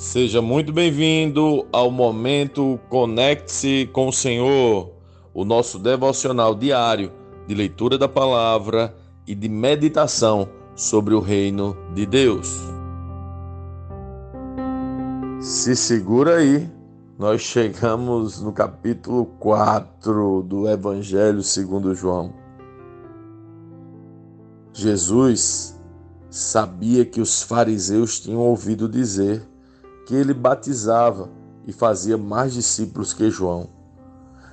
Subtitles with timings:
[0.00, 4.90] Seja muito bem-vindo ao momento Conecte-se com o Senhor,
[5.34, 7.12] o nosso devocional diário
[7.46, 12.48] de leitura da palavra e de meditação sobre o reino de Deus.
[15.38, 16.66] Se segura aí,
[17.18, 22.32] nós chegamos no capítulo 4 do Evangelho segundo João.
[24.72, 25.78] Jesus
[26.30, 29.49] sabia que os fariseus tinham ouvido dizer
[30.10, 31.28] que ele batizava
[31.64, 33.68] e fazia mais discípulos que João.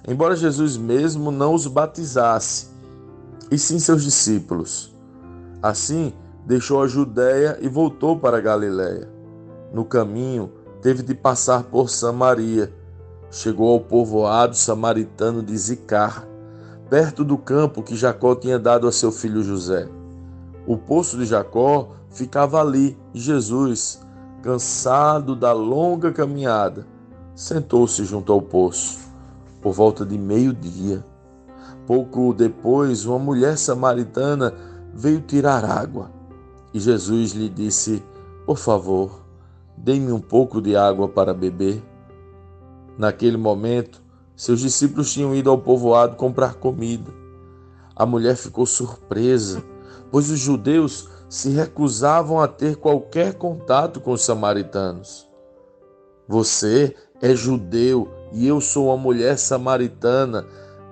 [0.07, 2.67] Embora Jesus mesmo não os batizasse,
[3.49, 4.95] e sim seus discípulos.
[5.59, 6.13] Assim,
[6.45, 9.09] deixou a Judéia e voltou para a Galiléia.
[9.73, 12.71] No caminho, teve de passar por Samaria.
[13.31, 16.27] Chegou ao povoado samaritano de Zicar,
[16.87, 19.89] perto do campo que Jacó tinha dado a seu filho José.
[20.67, 24.05] O poço de Jacó ficava ali e Jesus,
[24.47, 26.87] cansado da longa caminhada,
[27.35, 28.97] sentou-se junto ao poço.
[29.61, 31.03] Por volta de meio-dia,
[31.85, 34.53] pouco depois, uma mulher samaritana
[34.93, 36.09] veio tirar água
[36.73, 38.01] e Jesus lhe disse:
[38.45, 39.19] Por favor,
[39.75, 41.83] dê-me um pouco de água para beber.
[42.97, 44.01] Naquele momento,
[44.33, 47.11] seus discípulos tinham ido ao povoado comprar comida.
[47.93, 49.61] A mulher ficou surpresa,
[50.09, 55.27] pois os judeus se recusavam a ter qualquer contato com os samaritanos.
[56.27, 60.45] Você é judeu e eu sou uma mulher samaritana,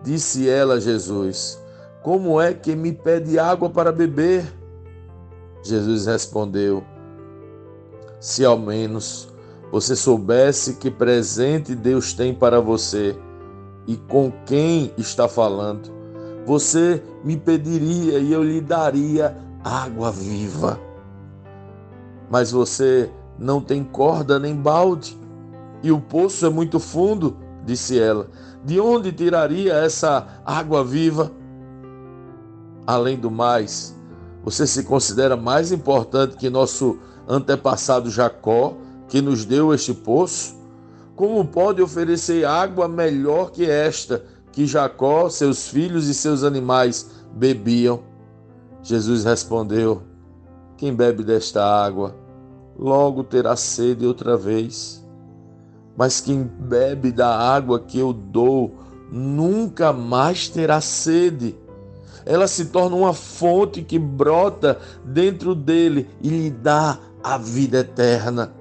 [0.03, 1.59] disse ela a Jesus.
[2.03, 4.45] Como é que me pede água para beber?
[5.63, 6.83] Jesus respondeu:
[8.19, 9.27] Se ao menos
[9.71, 13.17] você soubesse que presente Deus tem para você
[13.87, 15.91] e com quem está falando,
[16.45, 20.79] você me pediria e eu lhe daria água viva.
[22.29, 25.19] Mas você não tem corda nem balde,
[25.81, 27.35] e o poço é muito fundo,
[27.65, 28.29] disse ela.
[28.63, 31.31] De onde tiraria essa água viva?
[32.85, 33.95] Além do mais,
[34.43, 40.55] você se considera mais importante que nosso antepassado Jacó, que nos deu este poço?
[41.15, 48.14] Como pode oferecer água melhor que esta, que Jacó, seus filhos e seus animais bebiam?
[48.85, 50.03] Jesus respondeu:
[50.77, 52.15] Quem bebe desta água,
[52.77, 55.03] logo terá sede outra vez.
[55.97, 58.75] Mas quem bebe da água que eu dou,
[59.11, 61.57] nunca mais terá sede.
[62.23, 68.53] Ela se torna uma fonte que brota dentro dele e lhe dá a vida eterna.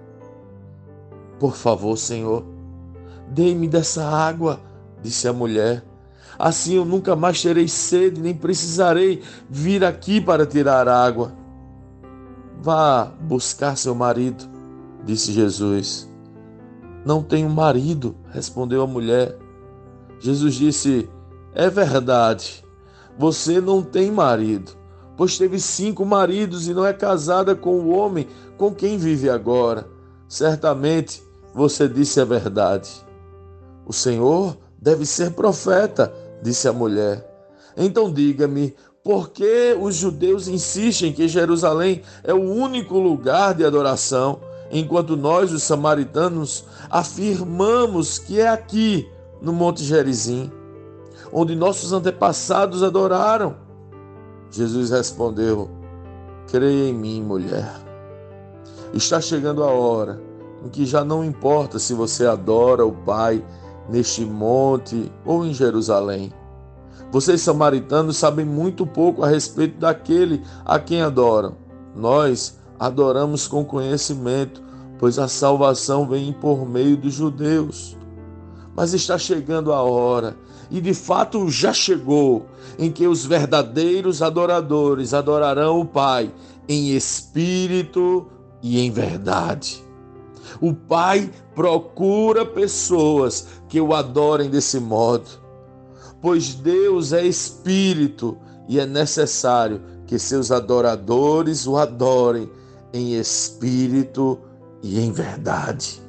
[1.38, 2.46] Por favor, Senhor,
[3.28, 4.58] dê-me dessa água,
[5.02, 5.84] disse a mulher.
[6.44, 11.32] Assim eu nunca mais terei sede, nem precisarei vir aqui para tirar água.
[12.60, 14.44] Vá buscar seu marido,
[15.06, 16.06] disse Jesus.
[17.02, 19.38] Não tenho marido, respondeu a mulher.
[20.20, 21.08] Jesus disse:
[21.54, 22.62] É verdade,
[23.18, 24.72] você não tem marido,
[25.16, 28.28] pois teve cinco maridos e não é casada com o homem
[28.58, 29.88] com quem vive agora.
[30.28, 31.22] Certamente
[31.54, 32.90] você disse a verdade.
[33.86, 36.12] O Senhor deve ser profeta
[36.44, 37.26] disse a mulher.
[37.74, 44.40] Então diga-me, por que os judeus insistem que Jerusalém é o único lugar de adoração,
[44.70, 49.08] enquanto nós, os samaritanos, afirmamos que é aqui,
[49.40, 50.52] no Monte Gerizim,
[51.32, 53.56] onde nossos antepassados adoraram?
[54.50, 55.70] Jesus respondeu:
[56.50, 57.74] Creia em mim, mulher.
[58.92, 60.20] Está chegando a hora
[60.64, 63.44] em que já não importa se você adora o Pai
[63.88, 66.32] neste monte ou em Jerusalém.
[67.10, 71.56] Vocês, samaritanos, sabem muito pouco a respeito daquele a quem adoram.
[71.94, 74.62] Nós adoramos com conhecimento,
[74.98, 77.96] pois a salvação vem por meio dos judeus.
[78.74, 80.36] Mas está chegando a hora,
[80.70, 82.46] e de fato já chegou,
[82.78, 86.32] em que os verdadeiros adoradores adorarão o Pai
[86.68, 88.26] em espírito
[88.60, 89.84] e em verdade.
[90.60, 95.28] O Pai procura pessoas que o adorem desse modo,
[96.20, 98.36] pois Deus é espírito
[98.68, 102.50] e é necessário que seus adoradores o adorem
[102.92, 104.38] em espírito
[104.82, 106.00] e em verdade.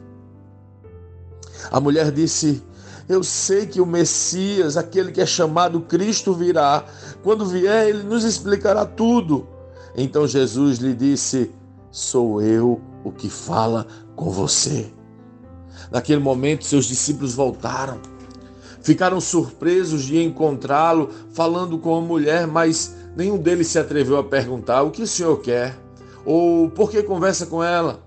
[1.71, 2.61] A mulher disse:
[3.07, 6.85] Eu sei que o Messias, aquele que é chamado Cristo, virá.
[7.23, 9.47] Quando vier, ele nos explicará tudo.
[9.95, 11.51] Então Jesus lhe disse:
[11.89, 14.91] Sou eu o que fala com você.
[15.91, 17.99] Naquele momento, seus discípulos voltaram.
[18.81, 24.83] Ficaram surpresos de encontrá-lo falando com a mulher, mas nenhum deles se atreveu a perguntar:
[24.83, 25.77] O que o senhor quer?
[26.23, 28.05] Ou por que conversa com ela?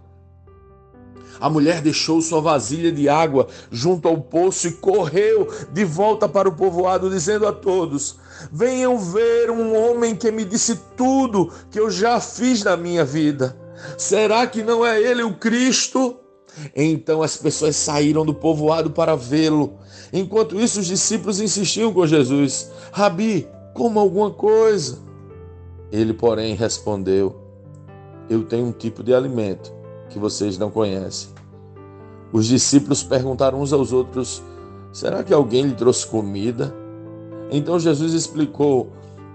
[1.40, 6.48] A mulher deixou sua vasilha de água junto ao poço e correu de volta para
[6.48, 8.16] o povoado, dizendo a todos:
[8.52, 13.56] Venham ver um homem que me disse tudo que eu já fiz na minha vida.
[13.96, 16.16] Será que não é ele o Cristo?
[16.74, 19.74] Então as pessoas saíram do povoado para vê-lo.
[20.12, 24.98] Enquanto isso, os discípulos insistiam com Jesus: Rabi, coma alguma coisa.
[25.92, 27.36] Ele, porém, respondeu:
[28.28, 29.72] Eu tenho um tipo de alimento
[30.08, 31.30] que vocês não conhecem.
[32.32, 34.42] Os discípulos perguntaram uns aos outros:
[34.92, 36.74] Será que alguém lhe trouxe comida?
[37.50, 38.92] Então Jesus explicou: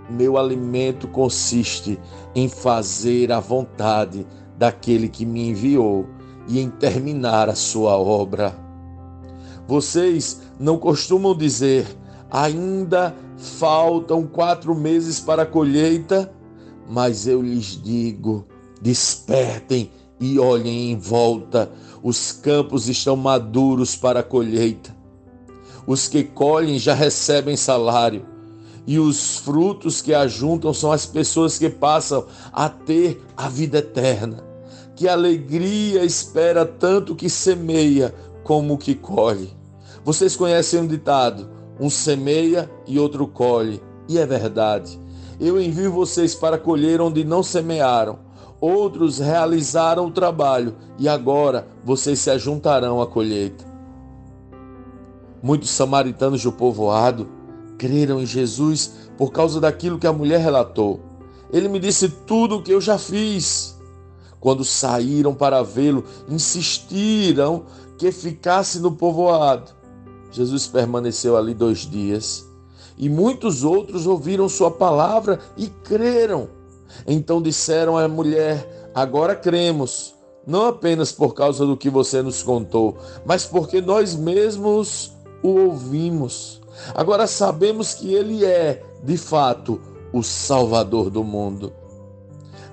[0.09, 1.99] Meu alimento consiste
[2.35, 4.27] em fazer a vontade
[4.57, 6.07] daquele que me enviou
[6.47, 8.55] e em terminar a sua obra.
[9.67, 11.87] Vocês não costumam dizer:
[12.29, 16.33] ainda faltam quatro meses para a colheita?
[16.89, 18.45] Mas eu lhes digo:
[18.81, 19.89] despertem
[20.19, 21.71] e olhem em volta,
[22.01, 24.95] os campos estão maduros para a colheita.
[25.85, 28.25] Os que colhem já recebem salário,
[28.85, 34.43] e os frutos que ajuntam são as pessoas que passam a ter a vida eterna.
[34.95, 38.13] Que alegria espera tanto que semeia
[38.43, 39.53] como que colhe.
[40.03, 41.49] Vocês conhecem um ditado:
[41.79, 44.99] um semeia e outro colhe, e é verdade.
[45.39, 48.19] Eu envio vocês para colher onde não semearam
[48.63, 53.65] outros realizaram o trabalho e agora vocês se ajuntarão à colheita.
[55.41, 57.27] Muitos samaritanos do povoado
[57.77, 60.99] creram em Jesus por causa daquilo que a mulher relatou.
[61.51, 63.79] Ele me disse tudo o que eu já fiz.
[64.39, 67.65] Quando saíram para vê-lo, insistiram
[67.97, 69.71] que ficasse no povoado.
[70.31, 72.45] Jesus permaneceu ali dois dias
[72.97, 76.49] e muitos outros ouviram sua palavra e creram.
[77.07, 80.13] Então disseram à mulher: Agora cremos,
[80.45, 85.11] não apenas por causa do que você nos contou, mas porque nós mesmos
[85.41, 86.62] o ouvimos.
[86.93, 89.79] Agora sabemos que ele é, de fato,
[90.11, 91.73] o Salvador do mundo.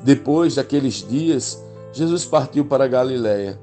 [0.02, 1.62] Depois daqueles dias,
[1.92, 3.58] Jesus partiu para Galiléia.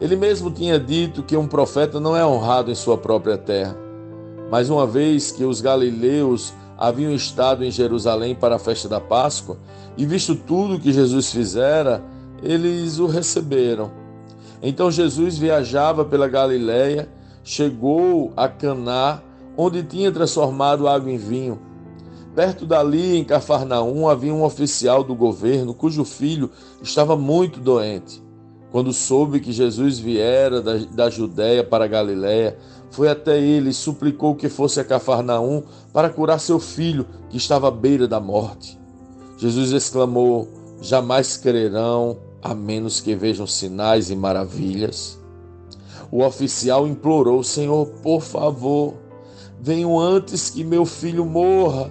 [0.00, 3.76] Ele mesmo tinha dito que um profeta não é honrado em sua própria terra.
[4.50, 9.56] Mas uma vez que os galileus haviam estado em Jerusalém para a festa da Páscoa
[9.96, 12.02] e visto tudo que Jesus fizera,
[12.42, 13.90] eles o receberam.
[14.62, 17.08] Então Jesus viajava pela Galiléia,
[17.44, 19.22] chegou a Caná,
[19.56, 21.60] onde tinha transformado água em vinho.
[22.34, 26.50] Perto dali, em Cafarnaum, havia um oficial do governo cujo filho
[26.82, 28.20] estava muito doente.
[28.72, 32.58] Quando soube que Jesus viera da, da Judéia para a Galiléia,
[32.90, 35.62] foi até ele e suplicou que fosse a Cafarnaum
[35.92, 38.76] para curar seu filho, que estava à beira da morte.
[39.38, 40.48] Jesus exclamou:
[40.80, 45.22] Jamais crerão, a menos que vejam sinais e maravilhas.
[46.14, 48.94] O oficial implorou: Senhor, por favor,
[49.60, 51.90] venham antes que meu filho morra.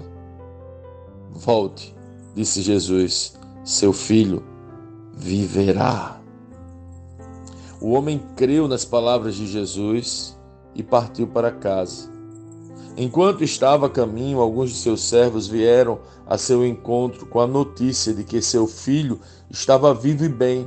[1.34, 1.94] Volte,
[2.34, 4.42] disse Jesus, seu filho
[5.14, 6.22] viverá.
[7.82, 10.40] O homem creu nas palavras de Jesus
[10.74, 12.10] e partiu para casa.
[12.96, 18.14] Enquanto estava a caminho, alguns de seus servos vieram a seu encontro com a notícia
[18.14, 20.66] de que seu filho estava vivo e bem.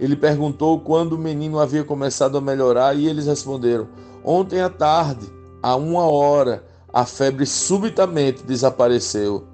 [0.00, 3.88] Ele perguntou quando o menino havia começado a melhorar e eles responderam:
[4.24, 5.26] Ontem à tarde,
[5.62, 9.44] a uma hora, a febre subitamente desapareceu.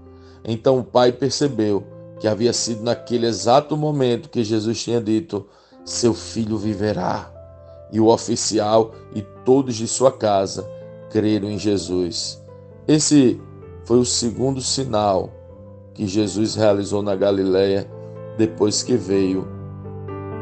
[0.44, 1.85] Então o pai percebeu
[2.18, 5.47] que havia sido naquele exato momento que Jesus tinha dito:
[5.85, 7.30] Seu filho viverá
[7.92, 10.68] e o oficial e todos de sua casa
[11.11, 12.40] creram em Jesus.
[12.87, 13.40] Esse
[13.85, 15.30] foi o segundo sinal
[15.94, 17.90] que Jesus realizou na Galiléia
[18.38, 19.47] depois que veio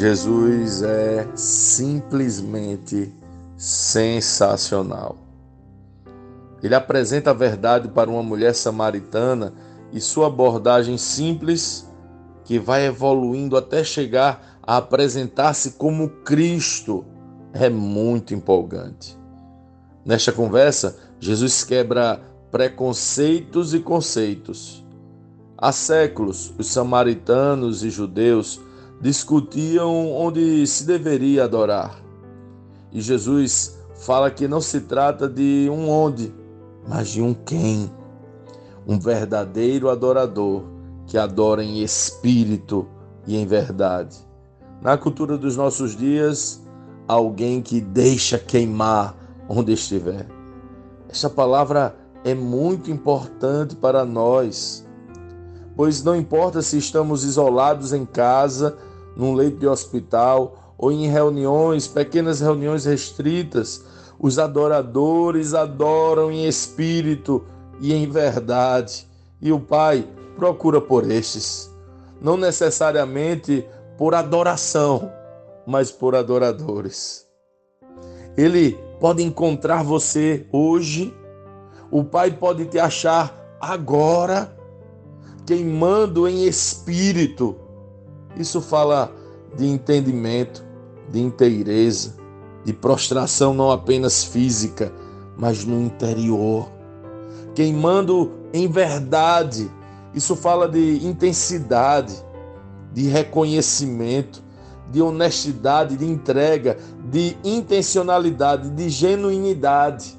[0.00, 3.12] Jesus é simplesmente
[3.54, 5.18] sensacional.
[6.62, 9.52] Ele apresenta a verdade para uma mulher samaritana
[9.92, 11.86] e sua abordagem simples,
[12.46, 17.04] que vai evoluindo até chegar a apresentar-se como Cristo
[17.52, 19.18] é muito empolgante.
[20.02, 24.82] Nesta conversa, Jesus quebra preconceitos e conceitos.
[25.58, 28.62] Há séculos, os samaritanos e judeus
[29.00, 31.96] discutiam onde se deveria adorar.
[32.92, 36.34] E Jesus fala que não se trata de um onde,
[36.86, 37.90] mas de um quem.
[38.86, 40.64] Um verdadeiro adorador
[41.06, 42.86] que adora em espírito
[43.26, 44.16] e em verdade.
[44.82, 46.62] Na cultura dos nossos dias,
[47.06, 49.14] alguém que deixa queimar
[49.48, 50.26] onde estiver.
[51.08, 54.86] Essa palavra é muito importante para nós,
[55.76, 58.76] pois não importa se estamos isolados em casa,
[59.16, 63.84] num leito de hospital ou em reuniões, pequenas reuniões restritas,
[64.18, 67.44] os adoradores adoram em espírito
[67.80, 69.06] e em verdade.
[69.40, 71.70] E o Pai procura por estes,
[72.20, 75.10] não necessariamente por adoração,
[75.66, 77.26] mas por adoradores.
[78.36, 81.14] Ele pode encontrar você hoje,
[81.90, 84.54] o Pai pode te achar agora,
[85.46, 87.56] queimando em espírito.
[88.36, 89.12] Isso fala
[89.56, 90.64] de entendimento,
[91.10, 92.14] de inteireza,
[92.64, 94.92] de prostração não apenas física,
[95.36, 96.70] mas no interior.
[97.54, 99.70] Queimando em verdade.
[100.14, 102.14] Isso fala de intensidade,
[102.92, 104.42] de reconhecimento,
[104.90, 106.76] de honestidade, de entrega,
[107.10, 110.18] de intencionalidade, de genuinidade.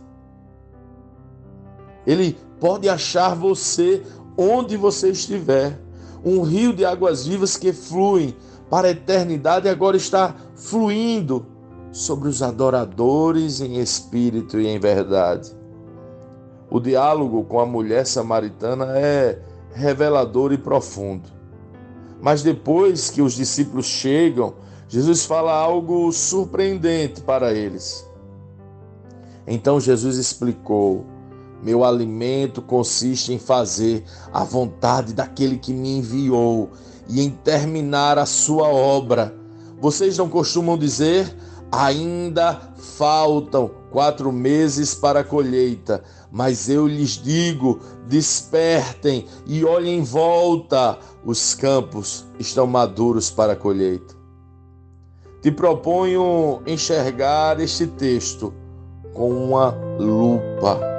[2.08, 4.02] Ele pode achar você
[4.38, 5.80] onde você estiver.
[6.24, 8.36] Um rio de águas vivas que fluem
[8.70, 11.46] para a eternidade agora está fluindo
[11.92, 15.52] sobre os adoradores em espírito e em verdade.
[16.70, 19.40] O diálogo com a mulher samaritana é
[19.74, 21.30] revelador e profundo.
[22.22, 24.54] Mas depois que os discípulos chegam,
[24.88, 28.08] Jesus fala algo surpreendente para eles.
[29.48, 31.06] Então Jesus explicou:
[31.62, 34.04] Meu alimento consiste em fazer
[34.34, 36.72] a vontade daquele que me enviou
[37.08, 39.36] e em terminar a sua obra.
[39.80, 41.36] Vocês não costumam dizer:
[41.72, 50.04] ainda faltam quatro meses para a colheita, mas eu lhes digo: despertem e olhem em
[50.04, 54.16] volta, os campos estão maduros para a colheita.
[55.42, 58.54] Te proponho enxergar este texto
[59.14, 60.91] com uma lupa.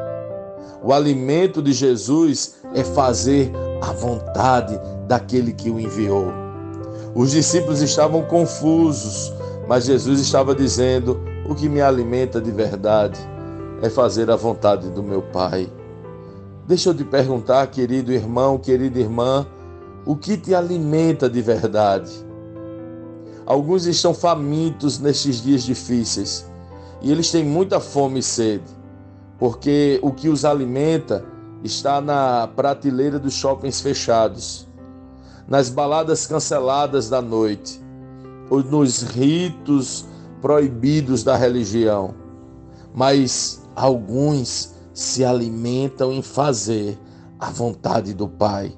[0.85, 6.33] O alimento de Jesus é fazer a vontade daquele que o enviou.
[7.15, 9.33] Os discípulos estavam confusos,
[9.69, 13.21] mas Jesus estava dizendo: O que me alimenta de verdade
[13.81, 15.71] é fazer a vontade do meu Pai.
[16.67, 19.47] Deixa eu te perguntar, querido irmão, querida irmã,
[20.05, 22.11] o que te alimenta de verdade?
[23.47, 26.47] Alguns estão famintos nestes dias difíceis
[27.01, 28.65] e eles têm muita fome e sede,
[29.43, 31.25] porque o que os alimenta
[31.65, 34.69] está na prateleira dos shoppings fechados,
[35.49, 37.83] nas baladas canceladas da noite,
[38.49, 40.07] ou nos ritos
[40.41, 42.15] proibidos da religião.
[42.95, 46.97] Mas alguns se alimentam em fazer
[47.37, 48.73] a vontade do Pai.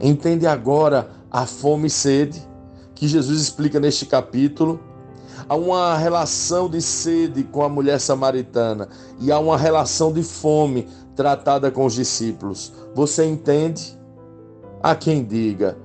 [0.00, 2.40] Entende agora a fome e sede
[2.94, 4.78] que Jesus explica neste capítulo?
[5.50, 8.88] Há uma relação de sede com a mulher samaritana
[9.18, 12.72] e há uma relação de fome tratada com os discípulos.
[12.94, 13.98] Você entende?
[14.80, 15.76] Há quem diga: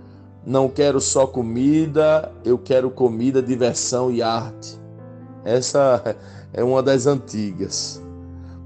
[0.46, 4.80] não quero só comida, eu quero comida, diversão e arte.
[5.44, 6.16] Essa
[6.54, 8.00] é uma das antigas.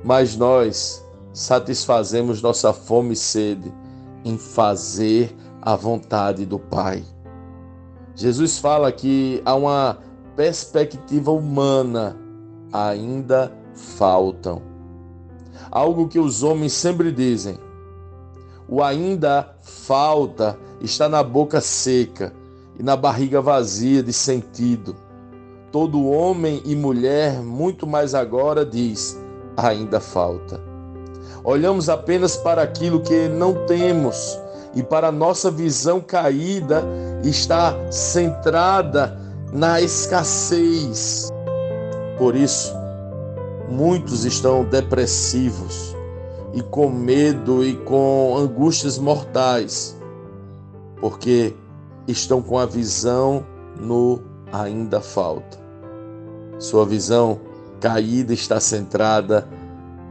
[0.03, 1.01] Mas nós
[1.32, 3.74] satisfazemos nossa fome e sede
[4.25, 7.06] em fazer a vontade do Pai.
[8.15, 10.09] Jesus fala que há uma
[10.39, 12.15] perspectiva humana,
[12.72, 14.62] ainda faltam
[15.69, 17.60] algo que os homens sempre dizem.
[18.65, 22.34] O ainda falta está na boca seca
[22.79, 24.96] e na barriga vazia de sentido.
[25.74, 29.19] Todo homem e mulher, muito mais agora, diz:
[29.58, 30.62] ainda falta.
[31.43, 34.39] Olhamos apenas para aquilo que não temos
[34.74, 36.81] e para nossa visão caída
[37.25, 41.29] está centrada na escassez.
[42.18, 42.74] Por isso,
[43.70, 45.96] Muitos estão depressivos
[46.56, 49.96] e com medo e com angústias mortais,
[51.00, 51.56] porque
[52.08, 53.46] estão com a visão
[53.79, 55.60] no ainda falta.
[56.58, 57.39] Sua visão
[57.79, 59.48] caída está centrada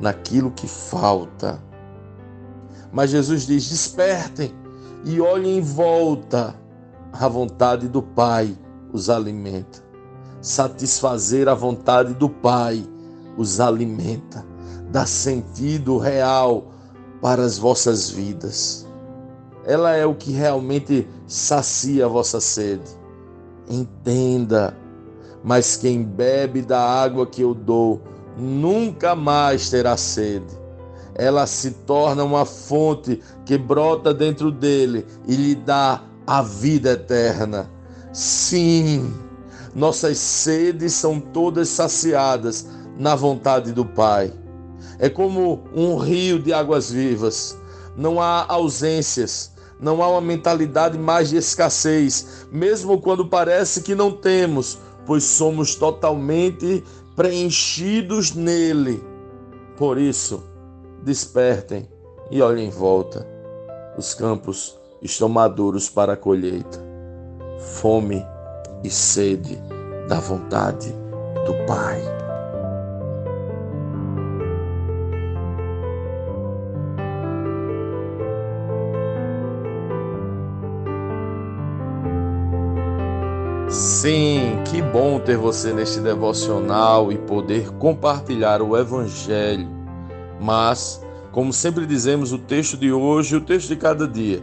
[0.00, 1.60] naquilo que falta.
[2.92, 4.54] Mas Jesus diz: despertem
[5.04, 6.54] e olhem em volta.
[7.12, 8.56] A vontade do Pai
[8.92, 9.82] os alimenta.
[10.40, 12.84] Satisfazer a vontade do Pai
[13.36, 14.44] os alimenta,
[14.90, 16.72] dá sentido real
[17.20, 18.86] para as vossas vidas.
[19.64, 22.90] Ela é o que realmente sacia a vossa sede.
[23.68, 24.76] Entenda,
[25.44, 28.00] mas quem bebe da água que eu dou
[28.36, 30.56] nunca mais terá sede.
[31.14, 37.68] Ela se torna uma fonte que brota dentro dele e lhe dá a vida eterna.
[38.18, 39.14] Sim,
[39.72, 42.66] nossas sedes são todas saciadas
[42.98, 44.32] na vontade do Pai.
[44.98, 47.56] É como um rio de águas vivas.
[47.96, 54.10] Não há ausências, não há uma mentalidade mais de escassez, mesmo quando parece que não
[54.10, 56.82] temos, pois somos totalmente
[57.14, 59.00] preenchidos nele.
[59.76, 60.42] Por isso,
[61.04, 61.88] despertem
[62.32, 63.24] e olhem em volta.
[63.96, 66.87] Os campos estão maduros para a colheita.
[67.58, 68.24] Fome
[68.84, 69.60] e sede
[70.08, 70.92] da vontade
[71.44, 72.00] do Pai.
[83.68, 89.68] Sim, que bom ter você neste devocional e poder compartilhar o Evangelho.
[90.40, 94.42] Mas, como sempre dizemos, o texto de hoje o texto de cada dia